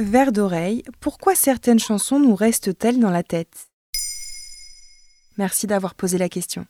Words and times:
Vers 0.00 0.32
d'oreille, 0.32 0.82
pourquoi 0.98 1.34
certaines 1.34 1.78
chansons 1.78 2.18
nous 2.18 2.34
restent-elles 2.34 3.00
dans 3.00 3.10
la 3.10 3.22
tête? 3.22 3.68
Merci 5.36 5.66
d'avoir 5.66 5.94
posé 5.94 6.16
la 6.16 6.30
question. 6.30 6.64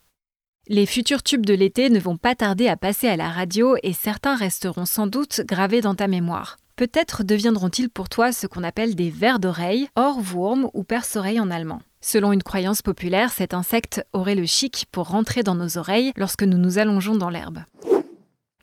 Les 0.66 0.84
futurs 0.84 1.22
tubes 1.22 1.46
de 1.46 1.54
l'été 1.54 1.90
ne 1.90 2.01
vont 2.01 2.16
pas 2.16 2.35
tarder 2.35 2.66
à 2.66 2.77
passer 2.77 3.06
à 3.06 3.16
la 3.16 3.30
radio 3.30 3.77
et 3.85 3.93
certains 3.93 4.34
resteront 4.34 4.84
sans 4.84 5.06
doute 5.06 5.43
gravés 5.46 5.80
dans 5.80 5.95
ta 5.95 6.09
mémoire. 6.09 6.56
Peut-être 6.74 7.23
deviendront-ils 7.23 7.88
pour 7.88 8.09
toi 8.09 8.32
ce 8.32 8.48
qu'on 8.48 8.64
appelle 8.64 8.96
des 8.96 9.11
vers 9.11 9.38
d'oreille, 9.38 9.87
Ohrwurm 9.95 10.69
ou 10.74 10.83
perce-oreille 10.83 11.38
en 11.38 11.52
allemand. 11.52 11.83
Selon 12.01 12.33
une 12.33 12.42
croyance 12.42 12.83
populaire, 12.83 13.30
cet 13.30 13.55
insecte 13.55 14.05
aurait 14.12 14.34
le 14.34 14.47
chic 14.47 14.87
pour 14.91 15.09
rentrer 15.09 15.45
dans 15.45 15.55
nos 15.55 15.78
oreilles 15.78 16.10
lorsque 16.16 16.42
nous 16.42 16.59
nous 16.59 16.78
allongeons 16.78 17.15
dans 17.15 17.30
l'herbe. 17.30 17.60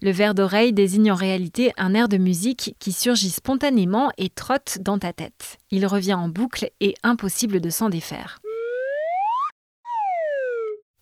Le 0.01 0.11
verre 0.11 0.35
d'oreille 0.35 0.73
désigne 0.73 1.11
en 1.11 1.15
réalité 1.15 1.71
un 1.77 1.95
air 1.95 2.07
de 2.07 2.17
musique 2.17 2.75
qui 2.79 2.91
surgit 2.91 3.31
spontanément 3.31 4.11
et 4.17 4.29
trotte 4.29 4.77
dans 4.81 4.99
ta 4.99 5.11
tête. 5.11 5.57
Il 5.71 5.87
revient 5.87 6.13
en 6.13 6.29
boucle 6.29 6.69
et 6.79 6.93
impossible 7.03 7.59
de 7.59 7.69
s'en 7.69 7.89
défaire. 7.89 8.39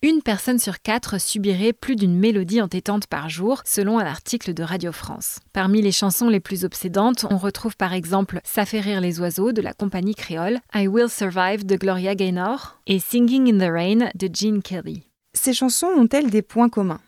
Une 0.02 0.22
personne 0.22 0.58
sur 0.58 0.82
quatre 0.82 1.20
subirait 1.20 1.72
plus 1.72 1.96
d'une 1.96 2.16
mélodie 2.16 2.60
entêtante 2.60 3.06
par 3.06 3.28
jour, 3.28 3.62
selon 3.64 3.98
un 3.98 4.04
article 4.04 4.54
de 4.54 4.62
Radio 4.62 4.92
France. 4.92 5.40
Parmi 5.52 5.82
les 5.82 5.90
chansons 5.90 6.28
les 6.28 6.38
plus 6.38 6.64
obsédantes, 6.64 7.26
on 7.30 7.38
retrouve 7.38 7.76
par 7.76 7.92
exemple 7.92 8.40
Ça 8.44 8.64
les 8.72 9.20
oiseaux 9.20 9.52
de 9.52 9.62
la 9.62 9.72
compagnie 9.72 10.14
créole, 10.14 10.60
I 10.74 10.86
Will 10.86 11.08
Survive 11.08 11.66
de 11.66 11.76
Gloria 11.76 12.14
Gaynor 12.14 12.78
et 12.86 12.98
Singing 12.98 13.52
in 13.52 13.58
the 13.58 13.70
Rain 13.70 14.10
de 14.14 14.28
Gene 14.32 14.62
Kelly. 14.62 15.02
Ces 15.34 15.54
chansons 15.54 15.88
ont-elles 15.88 16.30
des 16.30 16.42
points 16.42 16.68
communs? 16.68 17.00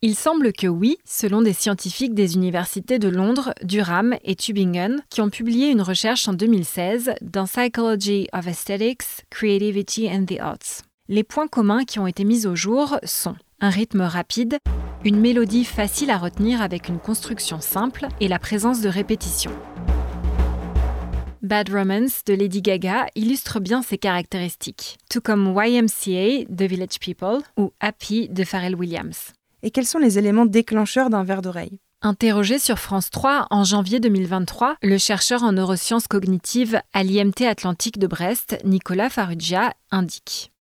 Il 0.00 0.14
semble 0.14 0.52
que 0.52 0.68
oui, 0.68 0.98
selon 1.04 1.42
des 1.42 1.52
scientifiques 1.52 2.14
des 2.14 2.36
universités 2.36 3.00
de 3.00 3.08
Londres, 3.08 3.52
Durham 3.64 4.16
et 4.22 4.36
Tübingen, 4.36 5.02
qui 5.10 5.20
ont 5.20 5.30
publié 5.30 5.70
une 5.70 5.82
recherche 5.82 6.28
en 6.28 6.34
2016 6.34 7.14
dans 7.20 7.46
Psychology 7.46 8.28
of 8.32 8.46
Aesthetics, 8.46 9.26
Creativity 9.30 10.08
and 10.08 10.26
the 10.26 10.38
Arts. 10.38 10.82
Les 11.08 11.24
points 11.24 11.48
communs 11.48 11.84
qui 11.84 11.98
ont 11.98 12.06
été 12.06 12.24
mis 12.24 12.46
au 12.46 12.54
jour 12.54 12.98
sont 13.02 13.34
un 13.60 13.70
rythme 13.70 14.02
rapide, 14.02 14.58
une 15.04 15.18
mélodie 15.18 15.64
facile 15.64 16.10
à 16.10 16.18
retenir 16.18 16.62
avec 16.62 16.88
une 16.88 17.00
construction 17.00 17.60
simple 17.60 18.06
et 18.20 18.28
la 18.28 18.38
présence 18.38 18.80
de 18.80 18.88
répétitions. 18.88 19.52
Bad 21.42 21.70
Romance 21.70 22.24
de 22.24 22.34
Lady 22.34 22.62
Gaga 22.62 23.06
illustre 23.16 23.58
bien 23.58 23.82
ces 23.82 23.98
caractéristiques, 23.98 24.98
tout 25.10 25.20
comme 25.20 25.54
YMCA 25.56 26.44
de 26.48 26.64
Village 26.66 27.00
People 27.00 27.40
ou 27.56 27.72
Happy 27.80 28.28
de 28.28 28.44
Pharrell 28.44 28.76
Williams 28.76 29.32
et 29.62 29.70
quels 29.70 29.86
sont 29.86 29.98
les 29.98 30.18
éléments 30.18 30.46
déclencheurs 30.46 31.10
d'un 31.10 31.24
verre 31.24 31.42
d'oreille? 31.42 31.80
Interrogé 32.00 32.58
sur 32.60 32.78
France 32.78 33.10
3 33.10 33.48
en 33.50 33.64
janvier 33.64 33.98
2023, 33.98 34.76
le 34.82 34.98
chercheur 34.98 35.42
en 35.42 35.52
neurosciences 35.52 36.06
cognitives 36.06 36.80
à 36.92 37.02
l'IMT 37.02 37.42
Atlantique 37.42 37.98
de 37.98 38.06
Brest, 38.06 38.56
Nicolas 38.64 39.10
Farrugia, 39.10 39.74
indique 39.90 40.52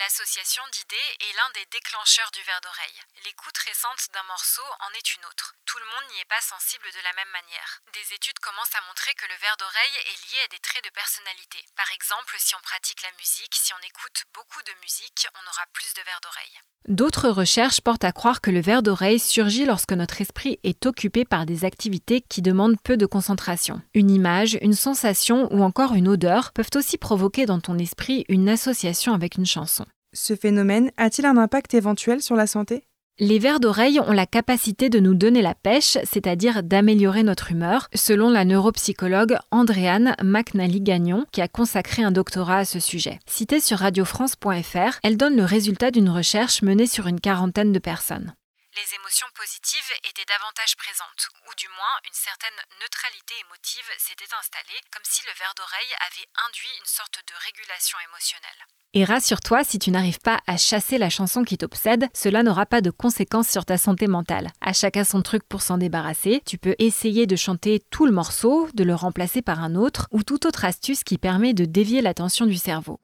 L'association 0.00 0.62
d'idées 0.72 1.10
est 1.20 1.36
l'un 1.36 1.50
des 1.54 1.66
déclencheurs 1.70 2.30
du 2.32 2.40
verre 2.46 2.60
d'oreille. 2.62 3.00
L'écoute 3.24 3.56
récente 3.56 4.12
d'un 4.12 4.28
morceau 4.28 4.68
en 4.84 4.92
est 5.00 5.16
une 5.16 5.24
autre. 5.24 5.56
Tout 5.64 5.80
le 5.80 5.88
monde 5.88 6.12
n'y 6.12 6.20
est 6.20 6.28
pas 6.28 6.44
sensible 6.44 6.84
de 6.92 7.00
la 7.08 7.16
même 7.16 7.32
manière. 7.32 7.80
Des 7.96 8.12
études 8.12 8.36
commencent 8.44 8.76
à 8.76 8.84
montrer 8.84 9.16
que 9.16 9.24
le 9.24 9.40
verre 9.40 9.56
d'oreille 9.56 9.96
est 10.12 10.20
lié 10.28 10.40
à 10.44 10.52
des 10.52 10.60
traits 10.60 10.84
de 10.84 10.92
personnalité. 10.92 11.56
Par 11.72 11.88
exemple, 11.96 12.36
si 12.36 12.52
on 12.52 12.60
pratique 12.60 13.00
la 13.00 13.16
musique, 13.16 13.56
si 13.56 13.72
on 13.72 13.80
écoute 13.80 14.28
beaucoup 14.36 14.60
de 14.68 14.76
musique, 14.84 15.24
on 15.40 15.44
aura 15.48 15.64
plus 15.72 15.88
de 15.96 16.04
verre 16.04 16.20
d'oreille. 16.20 16.56
D'autres 16.84 17.32
recherches 17.32 17.80
portent 17.80 18.04
à 18.04 18.12
croire 18.12 18.44
que 18.44 18.52
le 18.52 18.60
verre 18.60 18.84
d'oreille 18.84 19.16
surgit 19.16 19.64
lorsque 19.64 19.96
notre 19.96 20.20
esprit 20.20 20.60
est 20.60 20.84
occupé 20.84 21.24
par 21.24 21.48
des 21.48 21.64
activités 21.64 22.20
qui 22.20 22.44
demandent 22.44 22.76
peu 22.84 23.00
de 23.00 23.08
concentration. 23.08 23.80
Une 23.96 24.12
image, 24.12 24.60
une 24.60 24.76
sensation 24.76 25.48
ou 25.48 25.64
encore 25.64 25.96
une 25.96 26.12
odeur 26.12 26.52
peuvent 26.52 26.76
aussi 26.76 27.00
provoquer 27.00 27.48
dans 27.48 27.64
ton 27.64 27.80
esprit 27.80 28.28
une 28.28 28.52
association 28.52 29.16
avec 29.16 29.40
une 29.40 29.48
chanson. 29.48 29.88
Ce 30.12 30.36
phénomène 30.36 30.92
a-t-il 31.00 31.24
un 31.24 31.40
impact 31.40 31.72
éventuel 31.72 32.20
sur 32.20 32.36
la 32.36 32.46
santé? 32.46 32.84
Les 33.20 33.38
vers 33.38 33.60
d'oreille 33.60 34.00
ont 34.00 34.12
la 34.12 34.26
capacité 34.26 34.90
de 34.90 34.98
nous 34.98 35.14
donner 35.14 35.40
la 35.40 35.54
pêche, 35.54 35.98
c'est-à-dire 36.04 36.62
d'améliorer 36.62 37.22
notre 37.22 37.52
humeur, 37.52 37.88
selon 37.94 38.28
la 38.28 38.44
neuropsychologue 38.44 39.36
Andréane 39.50 40.16
McNally-Gagnon, 40.22 41.24
qui 41.30 41.40
a 41.40 41.48
consacré 41.48 42.02
un 42.02 42.10
doctorat 42.10 42.58
à 42.58 42.64
ce 42.64 42.80
sujet. 42.80 43.20
Citée 43.26 43.60
sur 43.60 43.78
radiofrance.fr, 43.78 44.98
elle 45.02 45.16
donne 45.16 45.36
le 45.36 45.44
résultat 45.44 45.90
d'une 45.90 46.10
recherche 46.10 46.62
menée 46.62 46.86
sur 46.86 47.06
une 47.06 47.20
quarantaine 47.20 47.72
de 47.72 47.78
personnes 47.78 48.34
les 48.76 48.94
émotions 48.98 49.30
positives 49.34 49.92
étaient 50.02 50.26
davantage 50.26 50.74
présentes, 50.76 51.30
ou 51.46 51.54
du 51.54 51.68
moins 51.68 51.94
une 52.06 52.18
certaine 52.18 52.58
neutralité 52.82 53.34
émotive 53.46 53.86
s'était 53.98 54.34
installée, 54.34 54.80
comme 54.90 55.06
si 55.06 55.22
le 55.26 55.34
verre 55.38 55.54
d'oreille 55.56 55.94
avait 56.10 56.28
induit 56.48 56.74
une 56.80 56.90
sorte 56.90 57.22
de 57.22 57.34
régulation 57.46 57.98
émotionnelle. 58.10 58.62
Et 58.94 59.04
rassure-toi, 59.04 59.64
si 59.64 59.78
tu 59.78 59.90
n'arrives 59.90 60.20
pas 60.20 60.40
à 60.46 60.56
chasser 60.56 60.98
la 60.98 61.10
chanson 61.10 61.42
qui 61.42 61.58
t'obsède, 61.58 62.06
cela 62.14 62.42
n'aura 62.42 62.66
pas 62.66 62.80
de 62.80 62.90
conséquences 62.90 63.48
sur 63.48 63.64
ta 63.64 63.78
santé 63.78 64.06
mentale. 64.06 64.50
À 64.60 64.72
chacun 64.72 65.04
son 65.04 65.22
truc 65.22 65.42
pour 65.48 65.62
s'en 65.62 65.78
débarrasser. 65.78 66.42
Tu 66.46 66.58
peux 66.58 66.76
essayer 66.78 67.26
de 67.26 67.36
chanter 67.36 67.82
tout 67.90 68.06
le 68.06 68.12
morceau, 68.12 68.68
de 68.74 68.84
le 68.84 68.94
remplacer 68.94 69.42
par 69.42 69.62
un 69.62 69.74
autre, 69.74 70.06
ou 70.10 70.22
toute 70.22 70.46
autre 70.46 70.64
astuce 70.64 71.02
qui 71.02 71.18
permet 71.18 71.54
de 71.54 71.64
dévier 71.64 72.02
l'attention 72.02 72.46
du 72.46 72.56
cerveau. 72.56 73.00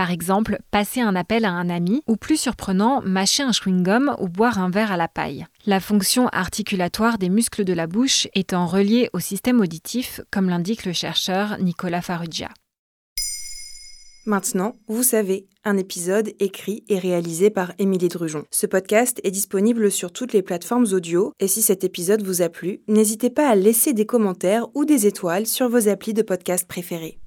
Par 0.00 0.10
exemple, 0.10 0.60
passer 0.70 1.02
un 1.02 1.14
appel 1.14 1.44
à 1.44 1.50
un 1.50 1.68
ami, 1.68 2.02
ou 2.06 2.16
plus 2.16 2.38
surprenant, 2.38 3.02
mâcher 3.02 3.42
un 3.42 3.52
chewing-gum 3.52 4.16
ou 4.18 4.28
boire 4.28 4.58
un 4.58 4.70
verre 4.70 4.92
à 4.92 4.96
la 4.96 5.08
paille. 5.08 5.44
La 5.66 5.78
fonction 5.78 6.26
articulatoire 6.28 7.18
des 7.18 7.28
muscles 7.28 7.64
de 7.64 7.74
la 7.74 7.86
bouche 7.86 8.26
étant 8.34 8.66
reliée 8.66 9.10
au 9.12 9.18
système 9.18 9.60
auditif, 9.60 10.22
comme 10.30 10.48
l'indique 10.48 10.86
le 10.86 10.94
chercheur 10.94 11.58
Nicolas 11.60 12.00
Farrugia. 12.00 12.48
Maintenant, 14.24 14.74
vous 14.88 15.02
savez, 15.02 15.48
un 15.64 15.76
épisode 15.76 16.32
écrit 16.38 16.82
et 16.88 16.98
réalisé 16.98 17.50
par 17.50 17.74
Émilie 17.78 18.08
Drujon. 18.08 18.46
Ce 18.50 18.66
podcast 18.66 19.20
est 19.22 19.30
disponible 19.30 19.90
sur 19.90 20.14
toutes 20.14 20.32
les 20.32 20.40
plateformes 20.40 20.86
audio 20.92 21.34
et 21.40 21.46
si 21.46 21.60
cet 21.60 21.84
épisode 21.84 22.22
vous 22.22 22.40
a 22.40 22.48
plu, 22.48 22.80
n'hésitez 22.88 23.28
pas 23.28 23.50
à 23.50 23.54
laisser 23.54 23.92
des 23.92 24.06
commentaires 24.06 24.66
ou 24.74 24.86
des 24.86 25.06
étoiles 25.06 25.46
sur 25.46 25.68
vos 25.68 25.88
applis 25.88 26.14
de 26.14 26.22
podcast 26.22 26.66
préférés. 26.66 27.19